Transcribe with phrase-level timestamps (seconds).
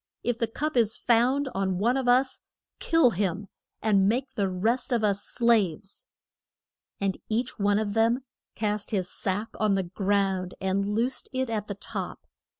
[0.23, 2.39] If the cup is found on one of us,
[2.79, 3.49] kill him;
[3.83, 6.07] and make the rest of us slaves.
[6.99, 8.23] And each one of them
[8.55, 12.21] cast his sack on the ground, and loosed it at the top.